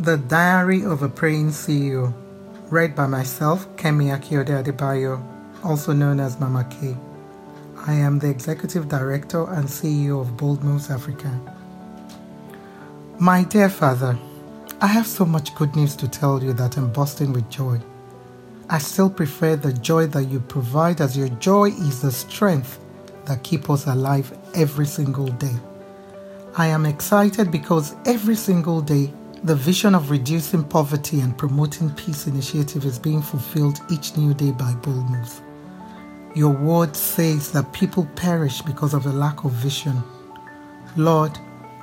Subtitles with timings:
[0.00, 2.14] The Diary of a Praying CEO,
[2.70, 5.20] read by myself, Kemi Akiyode Adebayo,
[5.64, 6.96] also known as Mama K.
[7.84, 11.36] I am the Executive Director and CEO of Bold Moves Africa.
[13.18, 14.16] My dear Father,
[14.80, 17.80] I have so much good news to tell you that I'm bursting with joy.
[18.70, 22.78] I still prefer the joy that you provide as your joy is the strength
[23.24, 25.56] that keeps us alive every single day.
[26.56, 29.12] I am excited because every single day
[29.44, 34.50] the vision of reducing poverty and promoting peace initiative is being fulfilled each new day
[34.50, 35.42] by Bold Moves.
[36.34, 40.02] Your word says that people perish because of a lack of vision.
[40.96, 41.38] Lord,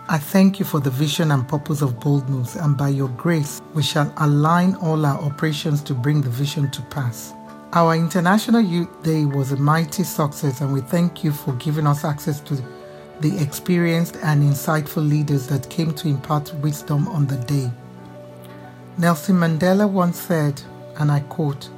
[0.10, 3.62] I thank you for the vision and purpose of Bold Moves, and by your grace,
[3.74, 7.34] we shall align all our operations to bring the vision to pass.
[7.74, 12.04] Our International Youth Day was a mighty success, and we thank you for giving us
[12.04, 12.62] access to
[13.22, 17.72] the experienced and insightful leaders that came to impart wisdom on the day.
[18.98, 20.62] Nelson Mandela once said,
[20.98, 21.70] and I quote,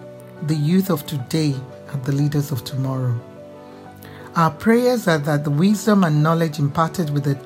[0.43, 1.55] The youth of today
[1.89, 3.19] are the leaders of tomorrow.
[4.35, 7.39] Our prayers are that the wisdom and knowledge imparted with it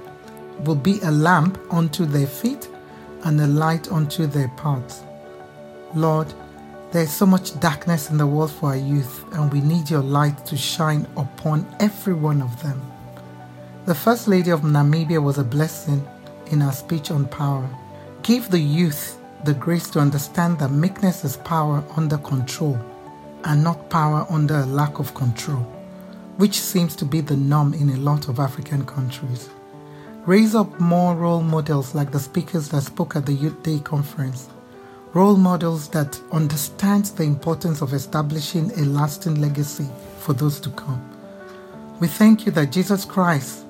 [0.66, 2.68] will be a lamp unto their feet
[3.24, 5.04] and a light unto their paths.
[5.96, 6.34] Lord,
[6.92, 10.02] there is so much darkness in the world for our youth, and we need your
[10.04, 12.82] light to shine upon every one of them.
[13.84, 16.08] The First Lady of Namibia was a blessing
[16.52, 17.68] in her speech on power.
[18.22, 22.80] Give the youth the grace to understand that meekness is power under control
[23.44, 25.64] and not power under a lack of control,
[26.38, 29.50] which seems to be the norm in a lot of African countries.
[30.28, 34.48] Raise up more role models like the speakers that spoke at the Youth Day conference.
[35.16, 41.04] Role models that understand the importance of establishing a lasting legacy for those to come.
[42.00, 43.66] We thank you that Jesus Christ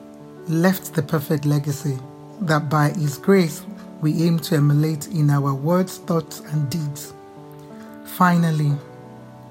[0.51, 1.97] left the perfect legacy
[2.41, 3.63] that by His grace
[4.01, 7.13] we aim to emulate in our words, thoughts, and deeds.
[8.03, 8.73] Finally,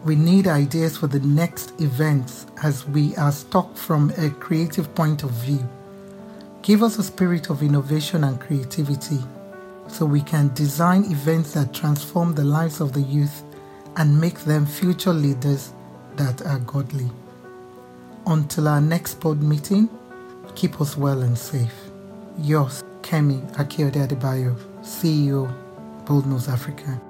[0.05, 5.23] we need ideas for the next events as we are stuck from a creative point
[5.23, 5.67] of view.
[6.63, 9.19] Give us a spirit of innovation and creativity
[9.89, 13.43] so we can design events that transform the lives of the youth
[13.97, 15.73] and make them future leaders
[16.17, 17.11] that are godly.
[18.27, 19.89] Until our next board meeting,
[20.61, 21.73] Keep us well and safe.
[22.37, 25.51] Yours, Kemi Akiyode Adebayo, CEO,
[26.05, 27.01] Bold Moves Africa.